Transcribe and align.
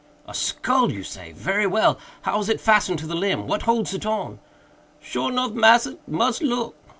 "A 0.27 0.33
skull, 0.33 0.91
you 0.91 1.03
say!—very 1.03 1.67
well—how 1.67 2.39
is 2.39 2.49
it 2.49 2.59
fastened 2.59 2.97
to 2.97 3.05
the 3.05 3.13
limb?—what 3.13 3.61
holds 3.61 3.93
it 3.93 4.03
on?" 4.03 4.39
"Sure 4.99 5.31
nuff, 5.31 5.51
massa; 5.51 5.99
mus 6.07 6.41
look. 6.41 6.75